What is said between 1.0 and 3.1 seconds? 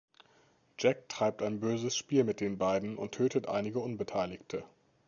treibt ein böses Spiel mit den Beiden